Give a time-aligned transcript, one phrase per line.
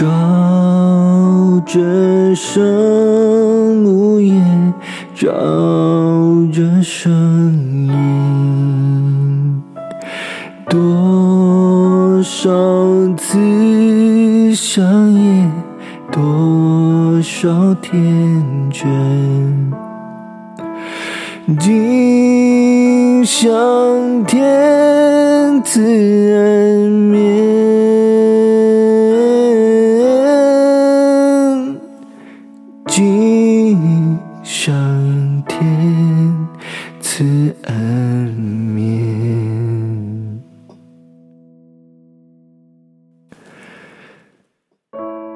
[0.00, 0.06] 照
[1.66, 4.32] 着生木叶，
[5.14, 5.28] 照
[6.50, 7.12] 着声
[7.86, 9.62] 音，
[10.70, 12.50] 多少
[13.18, 15.46] 次想夜，
[16.10, 17.92] 多少天
[18.70, 19.70] 真。
[21.58, 26.69] 今向天赐恩
[32.90, 34.74] 今向
[35.46, 36.48] 天
[37.00, 37.76] 赐恩
[38.74, 40.42] 免。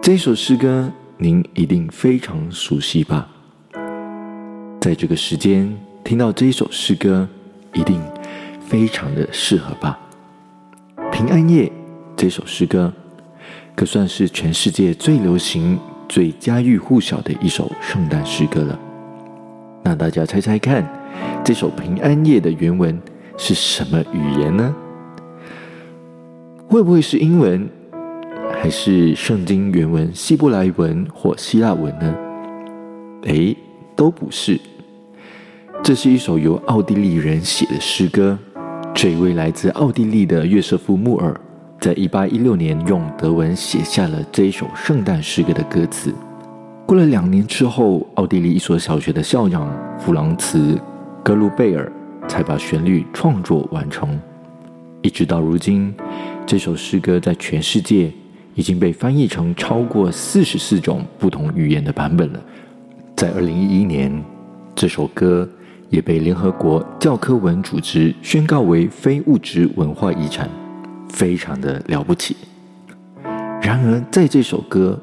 [0.03, 3.29] 这首诗歌您一定非常熟悉吧？
[4.81, 5.73] 在这个时间。
[6.03, 7.27] 听到这一首诗歌，
[7.73, 7.99] 一定
[8.61, 9.99] 非常的适合吧？
[11.11, 11.71] 平安夜
[12.15, 12.93] 这首诗歌，
[13.75, 15.79] 可算是全世界最流行、
[16.15, 18.79] 最家喻户晓的一首圣诞诗歌了。
[19.83, 20.89] 那大家猜猜看，
[21.45, 22.97] 这首平安夜的原文
[23.37, 24.73] 是什么语言呢？
[26.69, 27.69] 会不会是英文，
[28.53, 32.15] 还是圣经原文希伯来文或希腊文呢？
[33.25, 33.53] 哎，
[33.97, 34.61] 都不是。
[35.83, 38.39] 这是一首由奥地利人写的诗歌。
[38.95, 41.35] 这位来自奥地利的约瑟夫·穆尔，
[41.85, 46.15] 在一八一六年用德文写下了这一首圣诞诗歌的歌词。
[46.87, 50.77] 过了两年之后，奥地利一所小学的校长弗朗茨·
[51.23, 51.93] 格鲁贝尔
[52.27, 54.19] 才把旋律创作完成。
[55.03, 55.95] 一直到如今，
[56.47, 58.11] 这首诗歌在全世界
[58.55, 62.41] 已经被翻译成超过四十四种不同语言的版本了。
[63.15, 64.25] 在二零一一年，
[64.75, 65.47] 这首歌。
[65.91, 70.49] 也被联合国教科文组织宣告为非物质文化遗产，
[71.15, 72.37] 非常的了不起。
[73.63, 75.01] 然而，在这首歌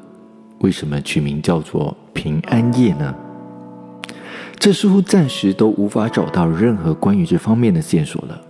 [0.60, 3.12] 为什么取名叫做《平安夜》呢？
[4.58, 8.40] 这似乎暂时都无法找到任何关于这方面的线索了。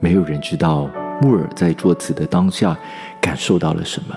[0.00, 0.88] 没有人知道
[1.20, 2.74] 穆尔在作词的当下
[3.20, 4.16] 感受到了什么。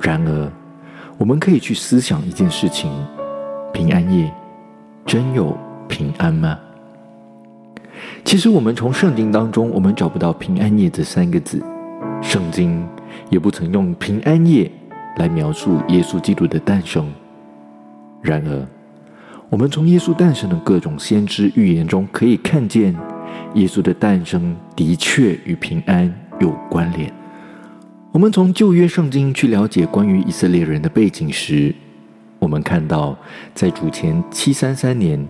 [0.00, 0.52] 然而，
[1.16, 2.90] 我们可以去思想一件事情：
[3.72, 4.30] 平安夜
[5.06, 5.56] 真有？
[5.86, 6.58] 平安吗？
[8.24, 11.62] 其实我们从圣经当中，我们找不到“平安夜”这三个字，
[12.22, 12.84] 圣经
[13.28, 14.68] 也不曾用“平安夜”
[15.18, 17.06] 来描述耶稣基督的诞生。
[18.22, 18.66] 然而，
[19.50, 22.96] 我们从耶稣诞生的各种先知预言中可以看见，
[23.54, 27.12] 耶稣的诞生的确与平安有关联。
[28.10, 31.74] 我们从旧约圣经去了解关于以色列人的背景时，
[32.38, 33.16] 我们看到
[33.54, 35.24] 在主前七三三年。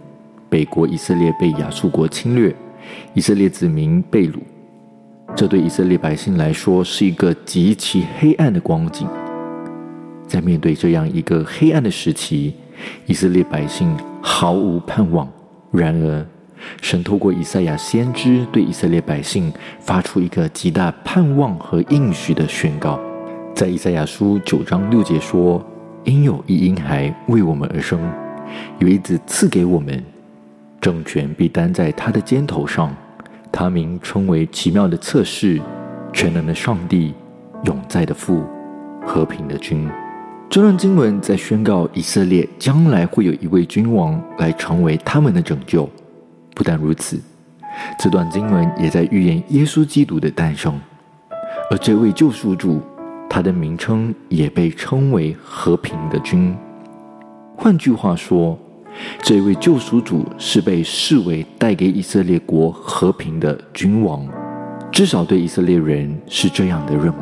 [0.51, 2.55] 北国以色列被亚述国侵略，
[3.15, 4.37] 以色列子民被掳，
[5.35, 9.07] 这对以色列百姓来说是一个极其黑暗的光景。
[10.27, 12.55] 在面对这样一个黑暗的时期，
[13.07, 15.29] 以色列百姓毫无盼望。
[15.71, 16.27] 然而，
[16.81, 22.99] 神透过以赛亚先知对以色列百姓发出一个极大盼望和应许的宣告，
[23.55, 25.65] 在以赛亚书九章六节说
[26.05, 28.01] ：“应有一婴孩为我们而生，
[28.79, 30.03] 有一子赐给我们。”
[30.85, 32.95] 政权必担在他的肩头上，
[33.51, 35.59] 他名称为奇妙的测试，
[36.13, 37.15] 全能的上帝，
[37.65, 38.45] 永在的父，
[39.03, 39.89] 和平的君。
[40.51, 45.89] 这段经文在宣告以色列将来会有一位君王来成为他们的拯救。
[46.55, 47.19] 不但如此，
[47.99, 50.79] 这段经文也在预言耶稣基督的诞生，
[51.71, 52.83] 而这位救赎主，
[53.31, 56.55] 他的名称也被称为和平的君。
[57.57, 58.59] 换句话说。
[59.21, 64.27] 这位救赎主是被视为带给以色列国和平的君王，
[64.93, 67.19] 至少对以色列人是这样的认为。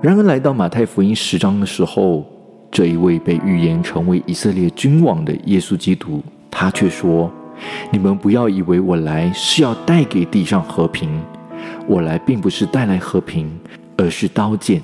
[0.00, 2.24] 然而，来到马太福音十章的时候，
[2.70, 7.30] 这一位被预言成为以色列君王的耶稣基督，他却说
[7.90, 11.20] ：“你们不要以为我来是要带给地上和平，
[11.86, 13.50] 我来并不是带来和平，
[13.96, 14.80] 而是刀剑。”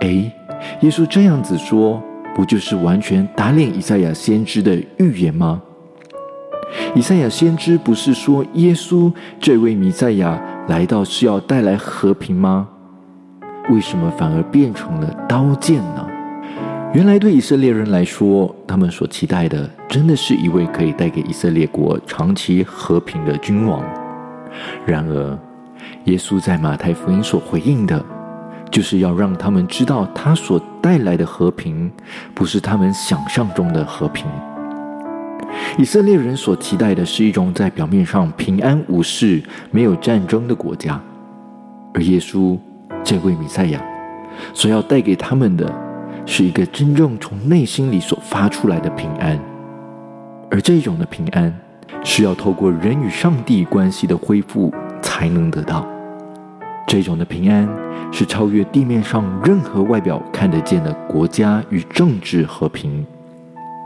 [0.00, 0.32] 哎，
[0.82, 2.00] 耶稣这样子说。
[2.34, 5.62] 不就是完全打脸以赛亚先知的预言吗？
[6.94, 12.68] 以赛亚先知不是说耶稣这位弥赛亚来到是要带来和平吗？
[13.70, 16.06] 为什么反而变成了刀剑呢？
[16.92, 23.82] 原来对以色列人来说，他们所期待的真的是一位可以带给以色列国长期和平的君王。
[24.84, 25.38] 然而，
[26.04, 28.04] 耶稣在马太福音所回应的。
[28.74, 31.88] 就是要让他们知道，他所带来的和平，
[32.34, 34.26] 不是他们想象中的和平。
[35.78, 39.40] 以色列人所期待的是一种在表面上平安无事、
[39.70, 41.00] 没有战争的国家，
[41.94, 42.58] 而耶稣
[43.04, 43.80] 这位弥赛亚
[44.52, 45.72] 所要带给他们的，
[46.26, 49.38] 是一个真正从内心里所发出来的平安。
[50.50, 51.56] 而这种的平安，
[52.02, 55.86] 是要透过人与上帝关系的恢复才能得到。
[56.86, 57.68] 这种的平安，
[58.12, 63.04] 是超越地面上任何外表看得见的国家与政治和平。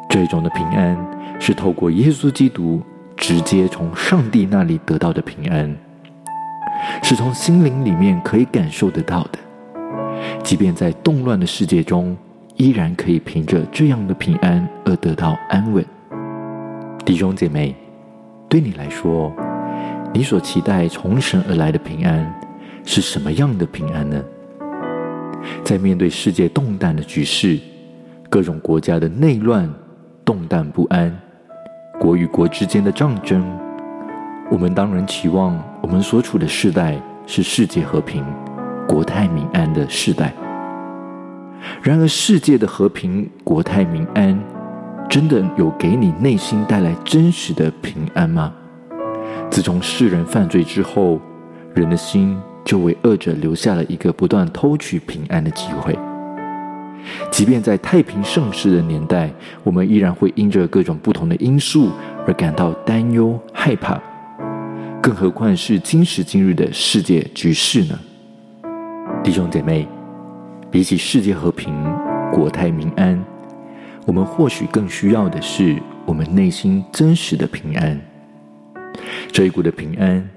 [0.08, 0.96] 这种的平安，
[1.38, 2.82] 是透过耶稣基督
[3.16, 5.74] 直接从上帝那里得到的平安，
[7.02, 9.38] 是从心灵里面可以感受得到的。
[10.42, 12.16] 即便在动乱的世界中，
[12.56, 15.84] 依然可以凭着这样的平安而得到安稳。
[17.04, 17.74] 弟兄姐妹，
[18.48, 19.32] 对你来说，
[20.12, 22.34] 你所期待从神而来的平安
[22.84, 24.22] 是什么样的平安呢？
[25.64, 27.58] 在面对世界动荡的局势，
[28.28, 29.68] 各种国家的内乱。
[30.24, 31.10] 动荡不安，
[31.98, 33.42] 国与国之间的战争，
[34.50, 38.22] 我们当然期望我们所处的世代是世界和平、
[38.86, 40.34] 国泰民安的世代。
[41.82, 44.38] 然而，世界的和平、国泰民安，
[45.08, 48.52] 真的有给你内心带来真实的平安吗？
[49.50, 51.18] 自从世人犯罪之后，
[51.74, 52.38] 人的心
[52.68, 55.98] 就为恶者留下了一个不断偷取平安的机会。
[57.30, 59.30] 即便在太平盛世的年代，
[59.64, 61.90] 我们依然会因着各种不同的因素
[62.26, 63.98] 而感到担忧、害怕。
[65.02, 67.98] 更何况是今时今日的世界局势呢？
[69.24, 69.88] 弟兄姐妹，
[70.70, 71.72] 比起世界和平、
[72.30, 73.18] 国泰民安，
[74.04, 77.98] 我们或许更需要的是我们内心真实的平安。
[79.32, 80.28] 这一股的平安，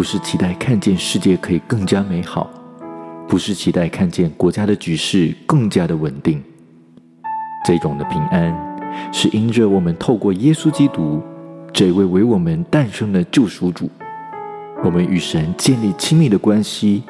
[0.00, 2.48] 不是期待看见世界可以更加美好。
[3.28, 6.42] 不是期待看见国家的局势更加的稳定，
[7.66, 8.50] 这种的平安，
[9.12, 11.20] 是因着我们透过耶稣基督
[11.70, 13.90] 这位为我们诞生的救赎主，
[14.82, 17.02] 我们与神建立亲密的关系，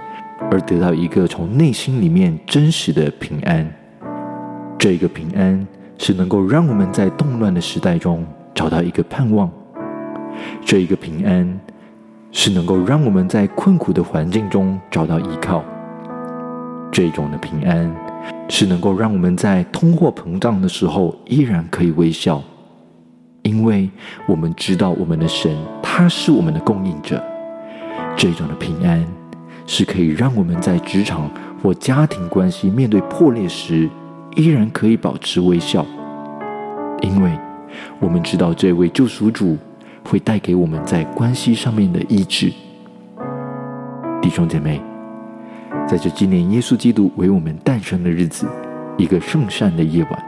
[0.51, 3.73] 而得到一个从内心里面真实的平安。
[4.81, 5.65] 这个平安
[5.97, 9.49] 是能够让我们在动乱的时代中找到一个盼望，
[10.67, 11.61] 这一个平安
[12.33, 15.65] 是能够让我们在困苦的环境中找到依靠。
[16.93, 17.95] 这种的平安，
[18.49, 22.43] 是能够让我们在通货膨胀的时候依然可以微笑，
[23.43, 23.89] 因为
[24.27, 27.23] 我们知道我们的神他是我们的供应者。
[28.17, 29.07] 这种的平安，
[29.67, 31.31] 是可以让我们在职场
[31.63, 33.89] 或家庭关系面对破裂时，
[34.37, 35.87] 依然可以保持微笑，
[37.03, 37.31] 因为
[37.99, 39.57] 我们知道这位救赎主
[40.05, 42.53] 会带给我们在关系上面的医治。
[44.23, 44.81] 弟兄姐妹。
[45.87, 48.47] 在这纪念耶稣基督为我们诞生的日子，
[48.97, 50.25] 一个圣善的夜晚，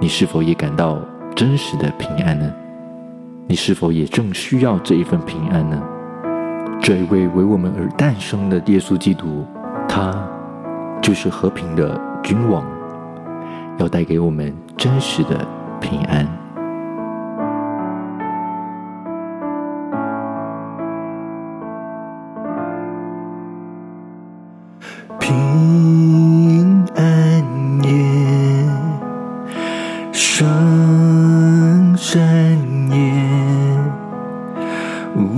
[0.00, 0.98] 你是否也感到
[1.34, 2.50] 真实的平安呢？
[3.46, 5.82] 你是否也正需要这一份平安呢？
[6.80, 9.44] 这一位为我们而诞生的耶稣基督，
[9.86, 10.14] 他
[11.02, 12.64] 就是和平的君王，
[13.78, 15.46] 要带给我们真实的
[15.80, 16.39] 平安。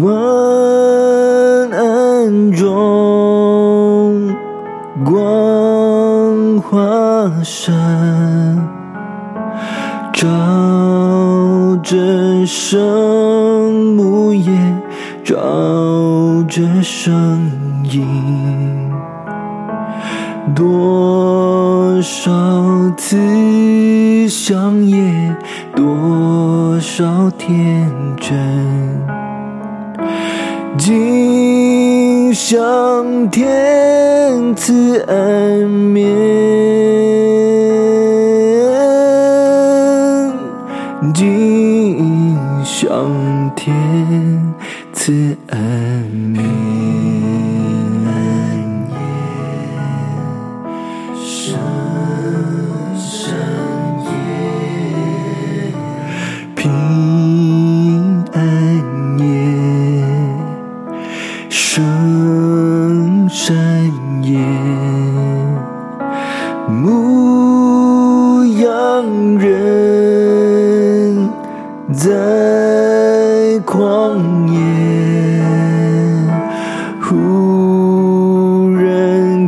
[0.03, 4.35] 昏安中
[5.05, 8.59] 光华山
[10.13, 10.27] 照
[11.85, 14.51] 着生木叶，
[15.23, 15.37] 照
[16.49, 17.41] 着声
[17.85, 18.05] 音。
[20.53, 22.33] 多少
[22.97, 24.82] 次相？
[32.33, 36.73] 今向天赐安眠。
[43.55, 44.55] 天
[44.95, 45.32] 赐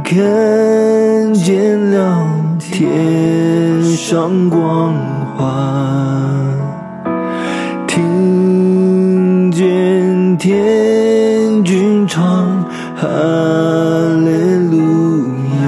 [0.05, 4.95] 看见了天上光
[5.35, 5.51] 华，
[7.87, 12.63] 听见天君唱
[12.95, 13.09] 哈
[14.27, 14.29] 利
[14.71, 15.25] 路
[15.65, 15.67] 亚，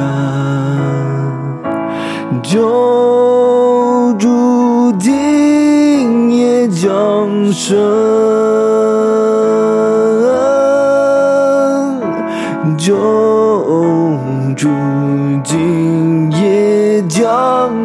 [2.43, 7.75] 就注定也降生，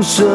[0.02, 0.26] 生，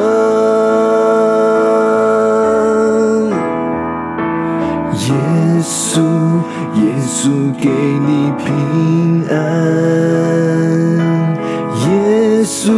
[4.92, 5.12] 耶
[5.60, 6.00] 稣，
[6.74, 7.28] 耶稣
[7.60, 8.44] 给你平
[9.28, 9.34] 安，
[11.82, 11.88] 耶
[12.44, 12.70] 稣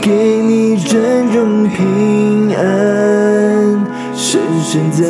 [0.00, 2.62] 给你真正平安，
[4.14, 5.04] 深深在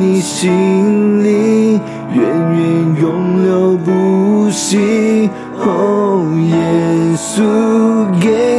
[0.00, 1.80] 你心里，
[2.12, 5.28] 源源永流不息。
[5.58, 6.54] 哦，耶
[7.16, 7.42] 稣
[8.20, 8.55] 给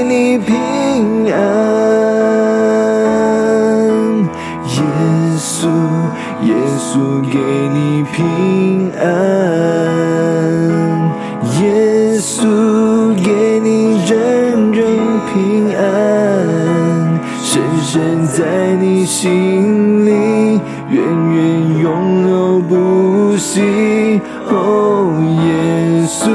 [24.50, 26.30] 哦，耶稣，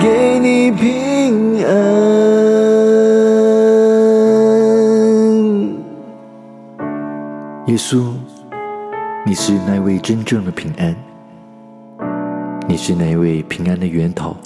[0.00, 1.70] 给你平安。
[7.66, 8.12] 耶稣，
[9.24, 10.94] 你是那位真正的平安，
[12.66, 14.36] 你是那位平安的源头。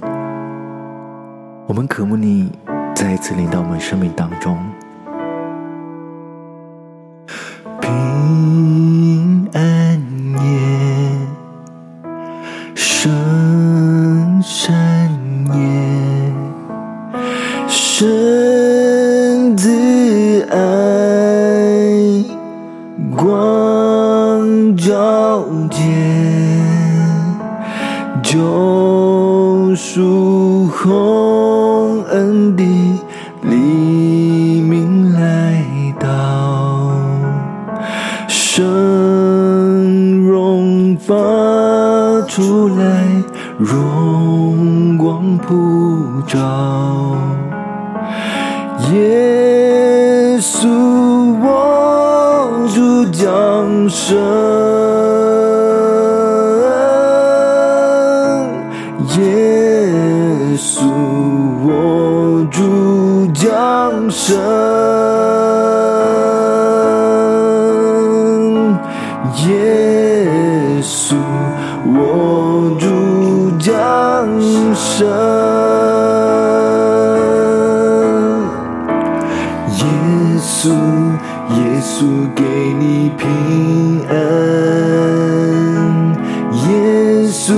[1.66, 2.52] 我们渴慕你
[2.94, 4.58] 再一次临到我们生命当中。
[7.80, 9.93] 平安
[43.58, 46.38] 荣光普照。
[48.92, 50.68] 耶稣，
[51.40, 54.16] 我主降生。
[59.18, 59.86] 耶
[60.56, 60.82] 稣，
[61.64, 64.63] 我主降生。
[83.16, 84.14] 平安，
[86.52, 87.52] 耶稣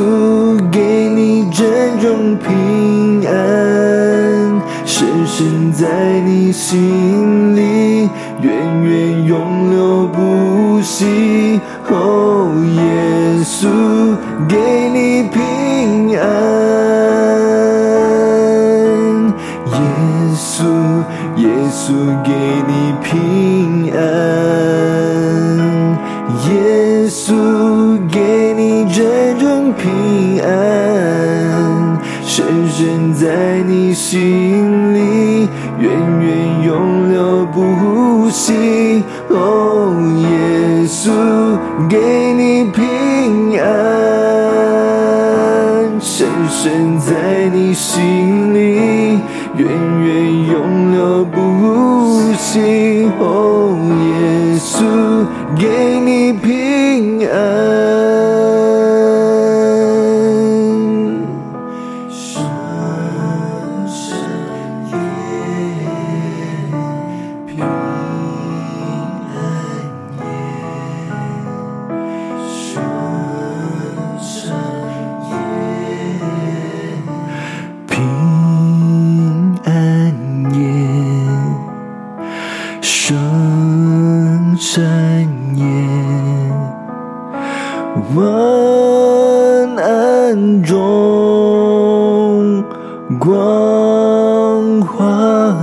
[0.71, 7.36] 给你真正平安，深深在你心
[33.97, 35.49] 心里，
[35.79, 38.96] 源远永流不息。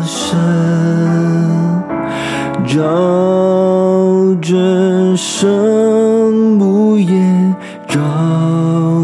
[0.04, 0.38] 华生，
[2.68, 2.76] 照
[4.42, 7.16] 着生木叶，
[7.88, 8.02] 照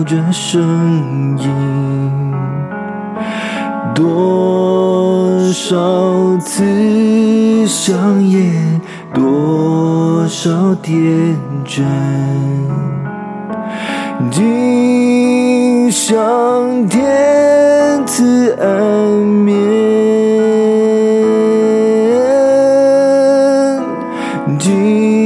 [0.06, 0.62] 着声
[1.40, 2.34] 音，
[3.96, 8.82] 多少次香烟，
[9.14, 11.86] 多少天真。
[14.32, 17.08] 地向天。
[18.06, 18.68] 赐安
[24.60, 25.19] 今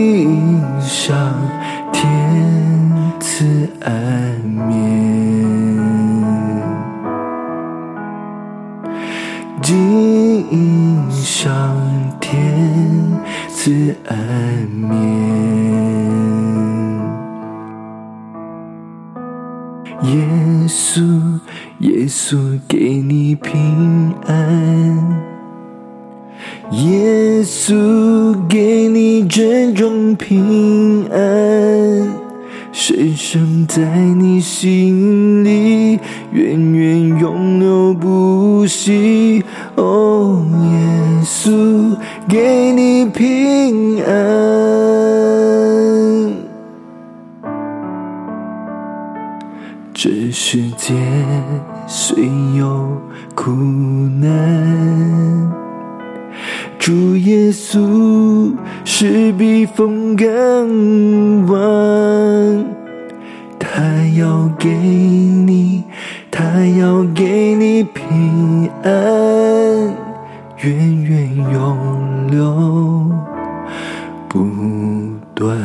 [32.85, 35.97] 深深在你心里，
[36.33, 39.41] 源远永流不息。
[39.77, 41.95] 哦，耶稣，
[42.27, 44.13] 给你平安。
[49.93, 50.93] 这世界
[51.87, 52.25] 虽
[52.57, 52.85] 有
[53.33, 53.49] 苦
[54.19, 54.92] 难，
[57.23, 58.53] 耶稣
[58.83, 60.27] 是避风港
[61.47, 62.65] 湾，
[63.57, 63.81] 他
[64.17, 65.83] 要给你，
[66.29, 68.91] 他要给你平安，
[70.57, 73.09] 源源永流
[74.27, 74.45] 不
[75.33, 75.57] 断。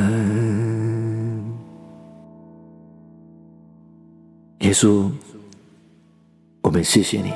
[4.60, 5.10] 耶稣，
[6.62, 7.32] 我们谢谢你，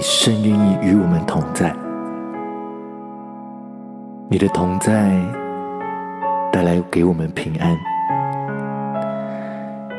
[0.00, 1.76] 你甚愿意与我们同在。
[4.30, 5.10] 你的同在
[6.50, 7.76] 带来给我们平安，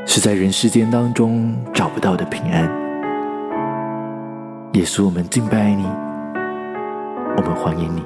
[0.07, 2.63] 是在人世间当中找不到的平安。
[4.73, 5.85] 耶稣，我们敬拜你，
[7.37, 8.03] 我们欢迎你，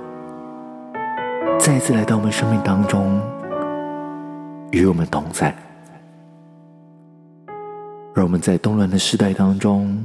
[1.58, 3.22] 再次来到我们生命当中，
[4.72, 5.56] 与我们同在。
[8.14, 9.98] 让我们在动乱的时代当中，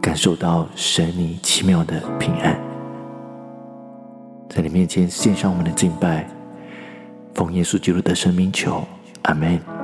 [0.00, 2.58] 感受到神你奇妙的平安，
[4.48, 6.26] 在你面前献上我们的敬拜，
[7.34, 8.82] 奉耶稣基督的生命求，
[9.22, 9.79] 阿门。